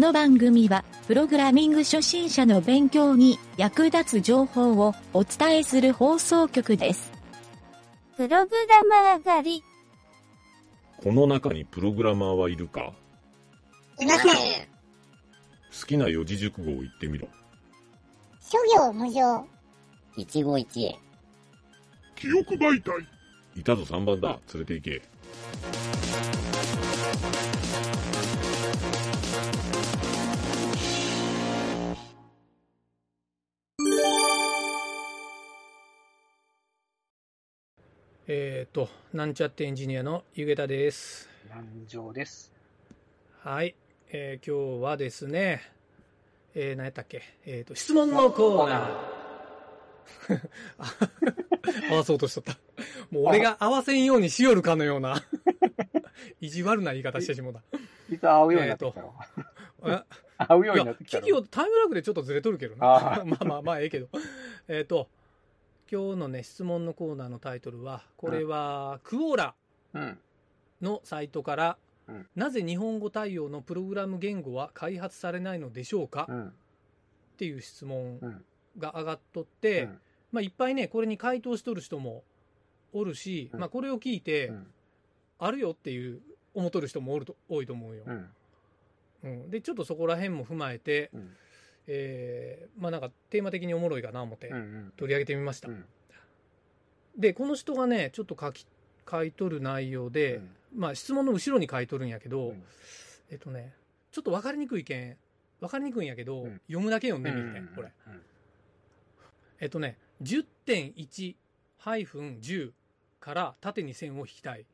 [0.00, 7.12] の番組は、プログラミング初心者の勉強に役立つ情報をお伝えする放送局です。
[8.16, 9.64] プログラマー狩り。
[10.96, 12.92] この中にプログラマーはいるか？
[14.00, 14.32] いません。
[14.32, 17.28] 好きな四字熟語を言ってみろ。
[18.40, 19.46] 諸行無常。
[20.16, 20.98] 一期一会。
[22.16, 23.06] 記憶媒体
[23.54, 24.38] いたぞ3番だ。
[24.54, 25.02] 連れて行け。
[38.32, 41.28] えっ、と、なんちゃってエンジニアのゆげたです。
[41.48, 42.52] 南城です。
[43.42, 43.74] はい。
[44.12, 45.60] えー今日はですね、
[46.54, 47.24] えー、何やったっけ？
[47.44, 48.88] えっ、と、質問のコーナー。
[50.78, 50.84] あ
[51.90, 52.56] 合わそうとしとった。
[53.10, 55.24] もう俺が合わせんようにしよるかのような、
[56.40, 57.62] 意地悪な言い方してしもうた。
[58.08, 59.14] 実は会うようになってきたろ。
[59.86, 60.02] え
[60.38, 61.26] 会うようになって、きたろ。
[61.26, 63.22] 企業タイムラグでちょっとずれとるけどな。
[63.22, 64.08] あ まあまあまあ、ええけど。
[64.68, 65.08] えっ、と、
[65.92, 69.54] 今日のね、質問のコーナーのタイトルは、これは、クオーラ
[69.92, 70.18] うん。
[70.80, 76.52] のサイトから、うんなぜ日本語対応のプログラム言語は開発されないのでしょうか、っうん。
[77.38, 78.44] ていう質問うん。
[78.78, 79.98] が上がっとって、うん
[80.32, 82.22] まあいっぱいね、これに回答しとる人も
[82.92, 84.66] おるし、うんまあこれを聞いて、うん。
[85.40, 86.20] あるよっていう
[86.54, 88.04] 思っとる人もおると多いと思うよ。
[88.06, 88.30] うん。
[89.24, 91.36] うんで、ちょっとそこら辺も踏まえて、うん。
[91.92, 94.92] えーまあなんかテーマ的におもろいかな思ってうん。
[94.96, 95.66] 取り上げてみました。
[95.68, 95.84] うん。
[97.18, 98.64] で、この人がね、ちょっと書き、
[99.10, 102.62] 書いとる内容で、うんまあ質問の後ろに書いとるんやけど、うん
[103.32, 103.74] えっとね、
[104.12, 105.16] ちょっと分かりにくいけん、
[105.60, 107.90] 分かりにくいんやけど、うん読むだけ読んでみるね、うんこれ。。
[109.58, 112.70] えっとね、10.1-10
[113.18, 114.64] から縦に線を引きたい。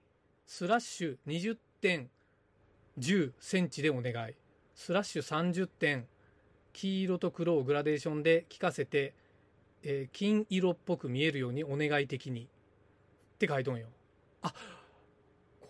[0.46, 4.34] スラッシュ20.10センチでお願い。
[4.74, 6.06] スラッシュ30点、
[6.76, 9.14] 黄色と黒をグラデーションで聞かせて、
[9.82, 12.42] えー金色っぽく見えるようにお願い的に。
[12.42, 13.86] って書いとんよ。
[14.42, 14.52] あ、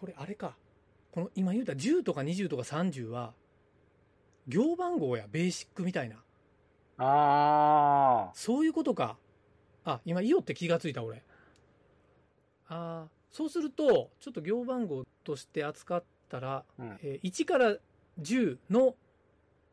[0.00, 0.56] これあれか。
[1.12, 3.34] この今言うた10とか20とか30は、
[4.48, 6.16] 行番号やベーシックみたいな。
[6.98, 9.16] あそういうことか。
[9.84, 11.22] あ、今、イオって気がついた、俺。
[12.68, 16.64] ああ、そうすると、ちょっと行番号として扱ったら、あ。
[16.80, 16.98] うん。
[17.02, 17.76] えー1から
[18.20, 18.96] 10の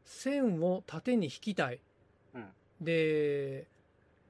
[0.06, 1.80] 線を縦に引きたい。
[2.34, 2.46] うん
[2.82, 3.68] で、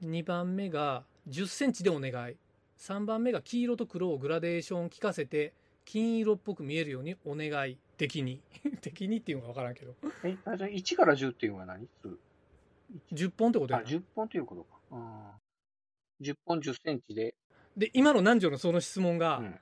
[0.04, 2.36] 2番目が10センチでお願い。
[2.78, 7.78] 3番目が黄色と黒をグラデーション効かせて、金色っぽく見えるようにお願い。
[7.96, 8.40] 的に。
[8.80, 9.94] 的にっていうのがわからんけど。
[10.24, 11.88] え、あじゃあ1から10っていうのは何？
[12.02, 12.18] 数
[13.12, 13.90] 10本ってことあ、やな。
[13.90, 14.78] 10本ということか。
[14.92, 17.34] あー10本10センチで。
[17.76, 19.60] で、今の南條のその質問が、うん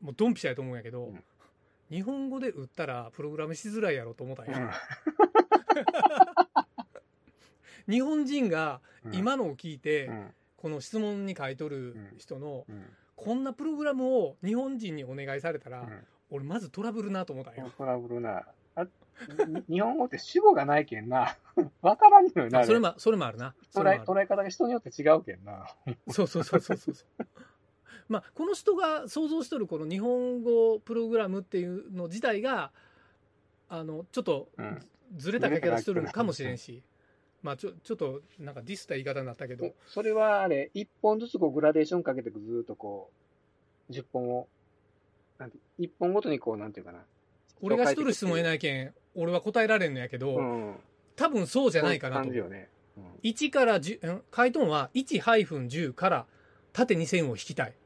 [0.00, 1.24] もうドンピシャやと思うんやけど、うん
[1.90, 4.72] 日本語で打ったらプログラムしづらいやろと思ったんや、
[7.88, 10.34] 日本人がうん今のを聞いて、うん。
[10.56, 12.84] この質問に書いとる人の、うん。
[13.16, 18.44] こんなプログラムを日本人にお願いされたら、うん俺まずトラブルなと思ったんよ、 トラブルな。
[18.74, 18.86] あ
[19.46, 21.36] に日本語って主語がないけんな。
[21.82, 22.64] わからんのよな。
[22.64, 25.66] それもそれもあるなそ捉え方が人によって違うけんな。
[26.10, 26.94] そうそうそうそうそう
[28.08, 32.70] まあこの人が想像しとるこの日本語プログラムっていうの自体が
[33.68, 34.86] あのちょっとうん。
[35.16, 36.82] ずれた書き方しとるのかもしれんし、
[37.42, 43.10] まあちょちょっとなんかディスった言い方になったけど、それはあれ、一本ずつこうグラデーションかけてずーっとこ
[43.88, 44.48] う、10本を、
[45.38, 47.00] なんて、一本ごとにこう、なんていうかな。
[47.62, 50.76] 俺がしとる質問えいないけん、俺は答えられんのやけど、うん。
[51.16, 52.42] 多分そうじゃないかなとそういう。
[52.42, 52.68] 感じよね。
[52.96, 56.26] うん1から10、ん回答は1-10から
[56.72, 57.76] 縦に線を引きたいね。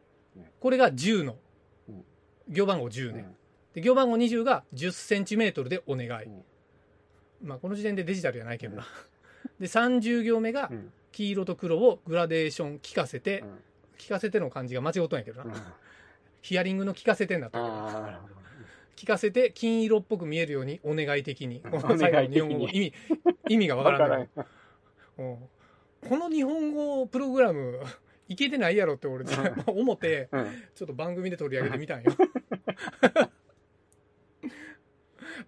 [0.61, 1.37] これが10の
[1.89, 2.05] うん、
[2.49, 3.27] 行番号10ね。
[3.75, 6.25] で行番号20が10センチメートルでお願い。
[6.25, 6.43] うん
[7.41, 8.87] まあこの時点でデジタルじゃないけどな。
[9.61, 10.93] で、30行目がうん。
[11.11, 13.49] 黄色と黒をグラデーション聞かせてう、ん
[13.97, 15.75] 聞かせての漢字が間違うとんやけどうんな。
[16.43, 17.59] ヒアリングの聞かせてになった。
[18.97, 21.63] 聞かせて金色っぽく見えるようにお願い的に。
[21.99, 22.93] 最後の日本語も意味、
[23.49, 24.47] 意味がわからんけど。
[25.19, 25.39] うん
[26.09, 27.81] この日本語プログラム、
[28.29, 29.25] いけてないやろって俺、
[29.67, 30.63] 思って、うん。
[30.75, 32.13] ちょっと番組で取り上げてみたんよ。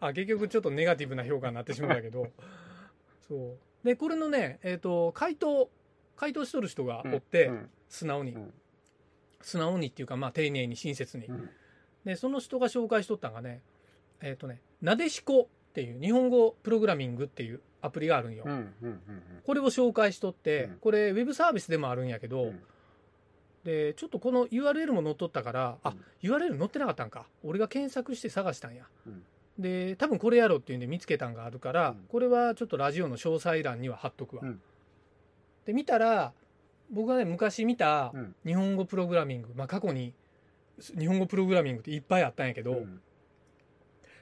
[0.01, 2.27] あ、結局ちょっとネガティブな評価になってしまうんだけど。
[3.29, 3.87] そう。
[3.87, 5.71] で、これのね、えっ、と、回答、
[6.17, 8.55] 回答しとる人がおって、うん素直に、うん
[9.43, 11.27] 素直にっていうか、まあ、丁寧に親切に。
[11.27, 11.51] うん
[12.05, 13.61] で、その人が紹介しとったのがね、
[14.23, 18.45] えっ、とね、なでしこっていう日本語プログラミングっていうアプリがあるんよ。
[19.45, 20.77] これを紹介しとって、うん。
[20.77, 22.61] これウェブサービスでもあるんやけど、うん。
[23.65, 27.27] で、ちょっとこの URL も載っとったから、あうん、URL 載ってなかったんか。
[27.43, 28.85] 俺が検索して探したんや。
[29.07, 29.23] うん。
[29.59, 31.97] で多分これやろうっていうんで見つけたんがあるから、うん。
[32.09, 34.61] これはちょっとラジオの詳細欄には貼っとくわ、うん。
[35.67, 36.33] で見たら
[36.91, 38.35] 僕がね昔見たうん。
[38.45, 40.15] 日本語プログラミング、まあ過去に
[40.99, 43.01] 日本語プログラミングっていっぱいあったんやけど、うん。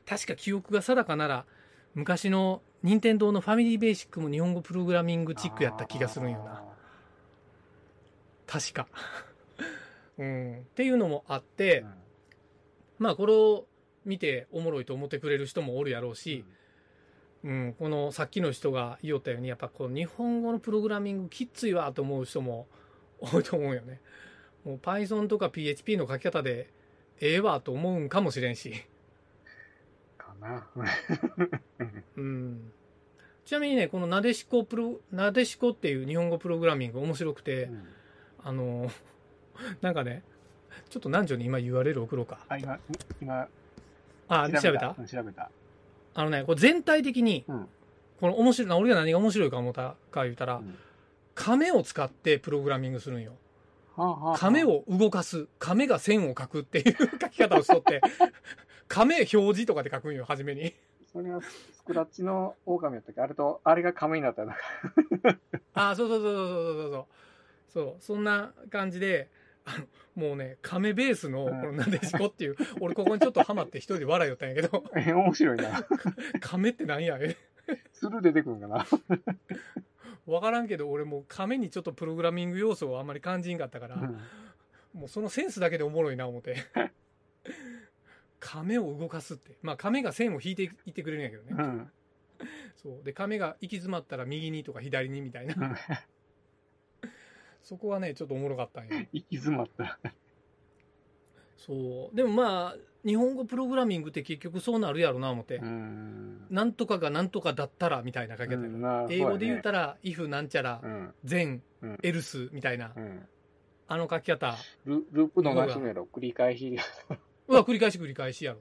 [0.06, 1.44] 確か記憶が定かなら
[1.94, 6.62] 昔の任天堂のファミリーベーシックも日本語プログラミングチックやった気がするんよな。
[8.46, 8.86] 確か、
[10.16, 11.94] うん、っていうのもあって、うん。
[12.98, 13.66] まあこれを
[14.04, 16.44] 見ておもろいと思ってくれる人もおるやろうし、
[17.44, 22.66] うん、このさっきの人が言おったようにやっぱこう日本語のプログラミングきっついわと思う人も
[23.20, 24.00] 多いと思うよね。
[24.64, 26.70] もう Python とか PHP の書き方で
[27.20, 28.76] ええわと思うんかもしれんし、か
[30.40, 30.66] な。
[32.16, 32.72] うん、
[33.44, 37.82] ちなみにねこのなでしこプロなでしこっていう日本語プログラミング面白くて、うん
[38.44, 38.88] あの
[39.80, 40.22] なんかね
[40.88, 42.38] ちょっと南條に今 URL 送ろうか。
[42.48, 42.78] あ、今、
[43.20, 43.48] 今、
[44.28, 44.94] あ調べた。
[44.96, 45.50] うん調べた。
[46.14, 47.68] あのねこれ全体的にうん。
[48.20, 50.74] この面白いな俺が何が面白いか思ったか言ったら、うん。
[51.34, 53.32] 亀を使ってプログラミングするんよ
[54.36, 58.00] 亀を動かす、亀が線を書くっていう書き方をしとって、
[58.88, 60.74] 亀表示とかで書くんよ、初めに。
[61.12, 63.20] それはスクラッチの狼やったっけ？
[63.20, 64.52] あれと、あれが亀になったよ
[65.74, 67.06] あ、そうそうそうそうそうそうそう。
[67.72, 69.30] そう、そんな感じで、
[69.64, 74.84] あの、もうね、亀ベースの、このなでしこっていう、俺ここにちょっとハマって一人で笑いよったんやけど。
[74.96, 75.86] え、面白いな。
[76.40, 77.36] 亀って何や、え。
[77.92, 78.86] 鶴出てくるんかな。
[80.28, 84.18] 分からんけど俺もう亀にちょっとプログラミング要素をあんまり感じんかったから、うん。
[85.00, 86.56] もうそのセンスだけでおもろいな思って。
[88.40, 89.56] 亀を動かすって。
[89.62, 91.90] まあ亀が線を引いていってくれるんやけどね、うん。
[92.76, 93.04] そう。
[93.04, 95.54] で亀が行き詰まったら右にとか左にみたいな。
[95.56, 95.76] うん。
[97.62, 98.96] そこはねちょっとおもろかったんや。
[99.12, 99.98] 行き詰まった。
[101.58, 106.46] そうでもまあ日本語プログラミングって結局そうなるやろな思って、うん。
[106.50, 111.14] なんとかがなんとかだったらみたいな書き方やうんな英語で言うたら、ら、if なんちゃらう、ん。
[111.24, 113.28] 全、うん else みたいな、うん。
[113.86, 116.76] あの書き方ルループのなしのやろ、繰り返し。
[117.48, 118.58] うわ繰り返し繰り返しやろ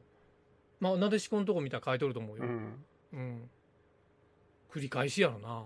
[0.79, 2.85] まあなでしこのとこ見たら書いとると思うよ、うん。
[3.13, 3.49] うん。
[4.71, 5.65] 繰り返しやろな。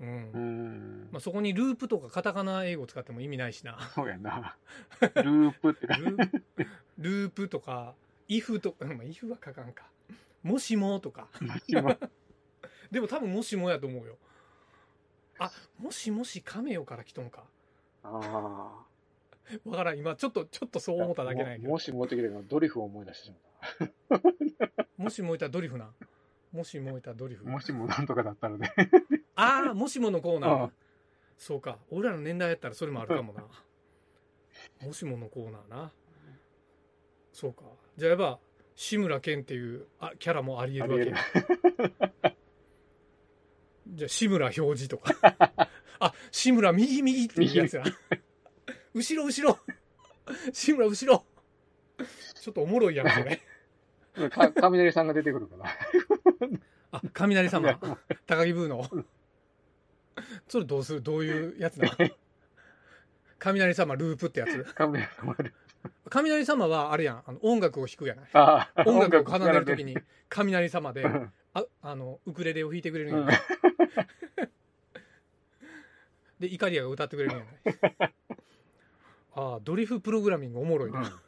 [0.00, 0.30] うん。
[0.32, 1.08] うん。
[1.12, 3.78] まあ、そこにループとかカタカナ英語使っても意味ないしな。
[3.94, 4.56] そうやな。
[5.00, 6.42] ループってか、ループ
[6.98, 7.94] ループとか、
[8.28, 9.84] if とか、まあ、if は書かんか。
[10.42, 11.28] もしもとか。
[11.68, 11.96] 今
[12.90, 14.16] でも多分もしもやと思うよ。
[15.38, 17.44] あ、もしもしカメオから来とんか。
[18.02, 18.84] あ
[19.64, 19.98] わからん。
[19.98, 21.04] 今ちょっと、ちょっとそうあ。
[21.04, 21.78] 思っただけなんやけどもも。
[21.78, 23.32] し持ってきてドリフを思い出してし
[24.96, 25.90] もしもいたらドリフな。
[26.52, 27.56] もしもいたらドリフまった。。
[27.58, 28.72] もしもなんとかだったらね。
[29.40, 30.70] ああ、もしものコーナー。
[31.38, 31.78] そうか。
[31.90, 33.42] 俺らの年代やったらそれもあるかもな。
[34.86, 35.90] もしものコーナーな。
[37.32, 37.62] そうか。
[37.96, 38.38] じゃあやっぱ、
[38.74, 41.18] 志村けんっていうあキャラもあり得るわ
[42.22, 42.34] け。
[43.88, 45.14] じゃあ、志村表示とか。
[46.00, 47.84] あ、志村右右っていうやつや。
[48.94, 49.58] 後ろ後ろ。
[50.52, 51.24] 志村後ろ。
[52.34, 53.40] ちょっとおもろいやん、それ。
[54.30, 55.70] か雷さんが出てくるから。
[56.92, 57.78] あ、雷様。
[58.26, 58.88] 高木ブーの。
[60.48, 61.02] それどうする？
[61.02, 62.08] どういうやつなの？
[63.38, 64.64] 雷様ループってやつ？
[64.74, 65.54] 雷さんが出て
[66.10, 67.22] 雷様はあれやん。
[67.26, 68.28] あの音楽を弾くやない。
[68.34, 69.94] ああ、音楽を奏でるときに。
[69.94, 71.04] うん雷様で
[71.54, 73.40] ああのウクレレを弾いてくれるんやない。
[76.38, 78.14] でイカリアが歌ってくれるんやない。
[79.34, 81.20] ああドリフプログラミングおもろいな、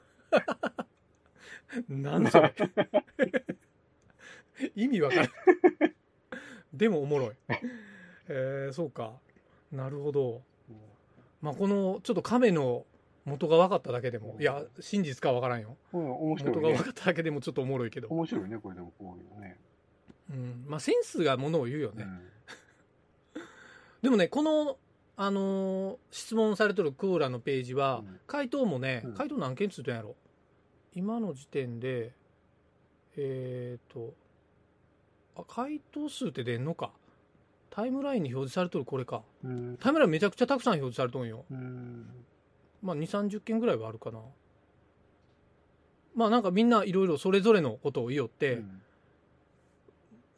[1.88, 2.54] なんそれ。
[4.76, 5.28] 意味わからん。
[6.72, 7.34] でもおもろい
[8.32, 9.12] えー、そうか。
[9.70, 10.40] なるほど。
[11.42, 12.84] まあこのちょっと亀の
[13.24, 15.76] 元が分かっただけでもいや真実かは分からんよ。
[15.92, 16.60] うん、面白いね。
[16.60, 16.84] 元が分。
[16.84, 19.58] かっただけでもちょっとおもろいけど、面白いね、これでもこういうのね。
[20.30, 22.20] うん、まあセンスがものを言うよね、うん。
[24.02, 24.78] でもねこの
[25.16, 28.20] あのー質問されとるクーラーのページは、うん。
[28.26, 29.14] 回答もねうん。
[29.14, 30.16] 回答何件つったんやろ。
[30.94, 32.12] 今の時点で
[33.16, 34.14] えっ、と
[35.36, 36.92] あ回答数って出んのか
[37.74, 39.22] タイムラインに表示されとるこれか。
[39.42, 39.78] うん。
[39.80, 41.46] タイムラインめちゃくちゃたくさん表示されとんよ。
[41.50, 42.06] うん。
[42.82, 44.18] まあ2 3 0件ぐらいはあるかな。
[46.14, 48.62] まあなんかみんないろいろそれぞれのことを言いよって、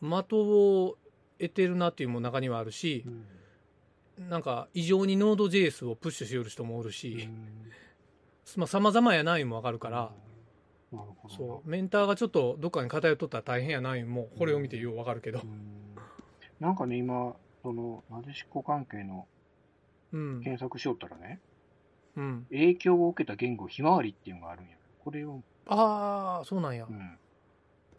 [0.01, 0.97] 的を
[1.41, 3.05] 得てるなっていうも中にはあるし
[4.17, 4.29] う、ん。
[4.29, 7.69] なんか異常に Node.js をプッシュしよる人もおるうし、ん。
[8.55, 10.13] まあ様々やないんもわかるから。
[11.37, 11.69] そう。
[11.69, 15.41] メンターがちょっとどっかに偏っとったら大変やないんもこれを見てようわかるけど。
[15.41, 15.84] うん
[16.61, 19.27] なんかね、今、その、なでしこ関係の
[20.13, 21.41] うん検索しよったらね、
[22.17, 24.77] うん影響を受けた言語ひまわりっていうのがあるんや。
[25.03, 27.19] これを、ああそうなんやうん。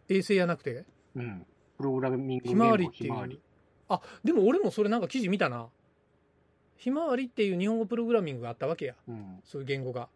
[0.08, 0.84] 衛星やなくて？
[1.14, 1.46] うん。
[1.76, 3.40] プログラミングひまわりっていうひまわり。
[3.88, 5.68] あでも俺もそれなんか記事見たな
[6.76, 9.40] ひまわりっていう日本語プログラミングがあったわけやうん。
[9.44, 10.08] そういう言語が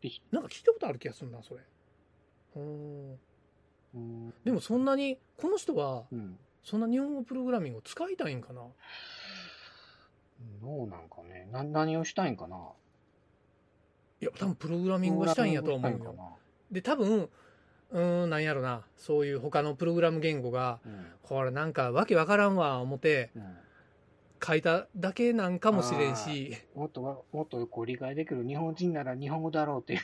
[0.00, 1.60] でなんか聞いたことある気がするなそれ
[2.56, 3.18] うーん
[3.94, 6.38] うんでもそんなにこの人はうん。
[6.64, 8.62] そんな日本語プログラミングを使いたいんかな？
[10.62, 11.48] どうなんかね。
[11.52, 12.56] な、何をしたいんかな？
[14.20, 16.38] いや多分プログラミングがしたいんやとは思うよ。
[16.70, 17.28] で多分
[17.90, 18.82] うーんなんやろな。
[18.96, 20.90] そういう他のプログラム言語がな
[21.22, 23.42] これなんかわけわからんわ思ってうん。
[23.42, 23.56] うん。
[24.44, 26.56] 書いただけなんかもしれんし。
[26.74, 30.00] もっとわ、もっとこう理解できる日本人なら日本語だろうっていう。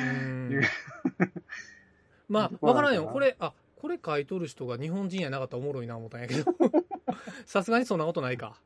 [0.00, 0.60] うん。
[2.28, 3.06] まあ わからんよ。
[3.06, 6.54] これあこれ書いとる人が日本人やなかったらおもろいな思ったんやけど。
[7.46, 8.56] さすがにそんなことないか。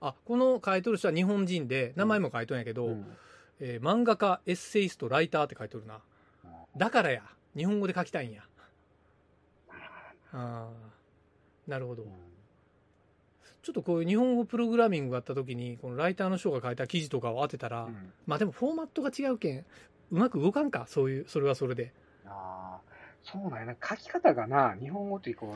[0.00, 3.16] あこの書いとる人は日本人で名前も書いとんやけど、うん。
[3.60, 6.00] えー漫画家エッセイストライターって書いとるな。
[6.76, 7.22] だからや。
[7.56, 8.42] 日本語で書きたいんや。
[10.32, 11.70] あー。
[11.70, 12.04] なるほど。
[13.62, 18.12] ちょっとこういう日本語プログラミングがあった時にこのライターの人が書いた記事とかを当てたら、うん。
[18.26, 19.64] まあでもフォーマットが違うけんう
[20.10, 21.92] まく動かんかそういうそれはそれで。
[22.26, 22.93] ああ、
[23.24, 23.76] そうなんやな。
[23.82, 25.46] 書き方がな、日本語ってこ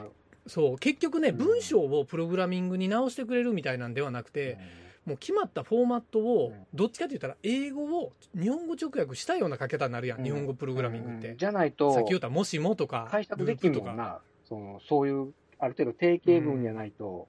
[0.47, 0.79] う、そう。
[0.79, 1.37] 結局ねうん。
[1.37, 4.59] 文章をプログラミングに直してくれるみたいなんではなくて、
[5.05, 6.67] もう決まったフォーマットをうん。
[6.75, 10.25] どっちかって言ったら英語を日本語直訳したような書き方になるやん、うん。
[10.25, 11.37] 日本語プログラミングって、うん。
[11.37, 14.21] じゃないと、さっき言った「もしも」とか解釈できんもな。
[14.45, 17.29] その、そういう、ある程度定型文じゃないと。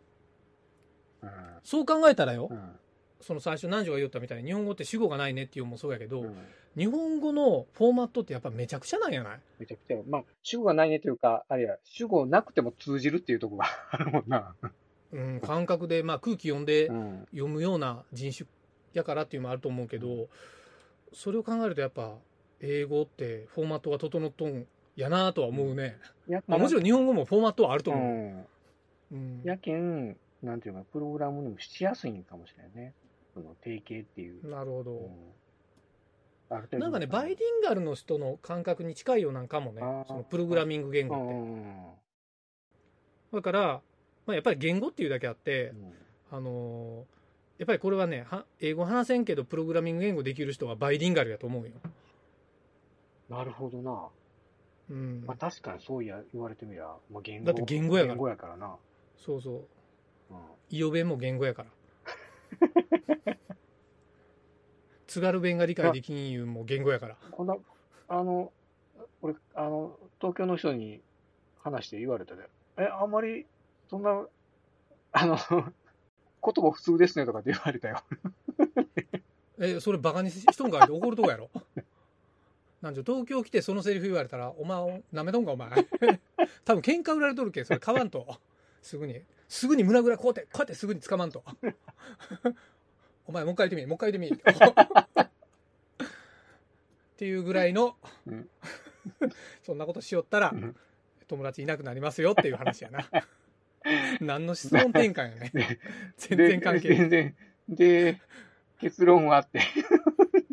[1.22, 1.30] うん。
[1.64, 2.80] そう考えたらよ、うん。
[3.22, 6.38] その最初南條が言ったみたいに日本語って主語がないねっていうのもそうやけど、うん
[6.78, 9.40] 日本語のフォーマットってやっぱめちゃくちゃなんやない？
[9.58, 14.54] めちゃくちゃ、まあ、主語がないねというか、あるいは、主語なくても通じるっていうところがあるもんな。
[15.12, 17.26] うん、感覚で、まあ、空気読んでうん。
[17.32, 18.48] 読むような人種
[18.94, 20.28] やからっていうのもあると思うけど
[21.14, 22.16] それを考えるとやっぱ
[22.62, 25.98] 英語ってフォーマットが整っとんやなとは思うね、
[26.28, 28.46] やまあ、もちろん日本語もフォーマットはあるとう思う、ん。
[29.12, 32.94] うんやけん、なんていうか、プログラムにもしやすいんかもしれないね。
[33.34, 34.48] その定型っていう。
[34.48, 36.80] なるほど、うん。
[36.80, 41.94] なんかねバイリンガルの人の感覚に近いようなんかもねそのプログラミング言う語って、ん。
[43.34, 43.82] だから、
[44.26, 45.74] まあ、やっぱり言語っていうだけあって、
[46.32, 46.38] うん。
[46.38, 47.20] あのー
[47.60, 51.72] やっぱりこれはねは英語話せんけどプログラミング言語できる人はバイリンガルやと思うよ、
[53.30, 54.08] なるほどな。
[54.90, 55.24] うん。
[55.28, 58.14] まあ確かにそういや言われてみりゃ、まあ、言語だって言語やから。
[58.14, 58.78] 言語やからな。
[59.18, 59.52] そうそ
[60.30, 60.34] う。
[60.34, 60.38] うん。
[60.70, 61.70] 伊予弁も言語やから
[65.08, 67.18] 津軽弁が理解できんいうも言語やから。
[67.32, 67.56] こんな、
[68.08, 68.52] あの、
[69.22, 71.02] 俺、あの、東京の人に
[71.64, 73.46] 話して言われたで、え、あんまり、
[73.90, 74.26] そんな、
[75.12, 78.04] あの、言葉普通ですねとかって言われたよ。
[79.60, 81.50] えそれバカにしとんかいって怒るとこやろ？
[82.82, 85.70] なんじゃ東京来てそのセリフ言われたらお前なめとんかお前。
[86.64, 88.26] 多分喧嘩売られとるけんそれ買わんと。
[88.82, 89.22] すぐに。
[89.50, 91.44] すぐに胸ぐらこうやってこうやってすぐに掴まんと
[93.28, 94.42] お前もう一回言ってみもう一回言ってみ。
[96.04, 98.50] っていうぐらいの、うん。
[99.64, 100.76] そんなことしよったらうん。
[101.28, 103.08] 友達いなくなりますよっていう話やな。
[104.20, 105.80] 何の質問転換やね
[106.18, 107.10] 全然関係でない。
[107.10, 107.36] 全然。
[107.70, 108.22] で、
[108.80, 109.62] 結論はあって。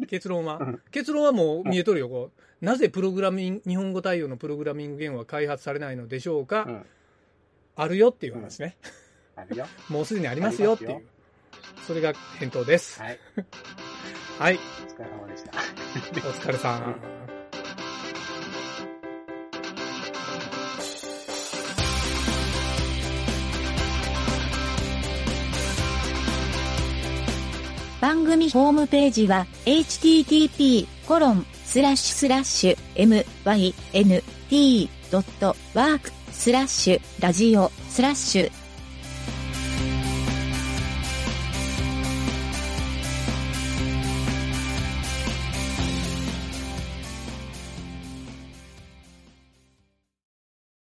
[0.07, 0.83] 結論は、うん。
[0.91, 2.65] 結論はもう見えとるよこう。
[2.65, 6.87] なぜプログラミング日本語対応のプログラミング言語は開発されないのでしょうか、うん。
[7.75, 8.77] あるよっていう話ね、
[9.35, 9.67] あるよ。
[9.89, 11.03] もうすでにありますよっていう
[11.87, 13.19] それが返答ですはい。
[14.39, 14.59] はいお
[14.93, 15.53] 疲れ様でした。
[16.29, 17.17] お疲れさん
[28.01, 30.87] 番組ホームページは http://
[34.51, 38.66] mynt.work スラッシュラジオスラッシュ